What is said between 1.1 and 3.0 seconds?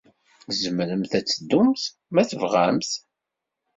ad teddumt, ma tebɣamt.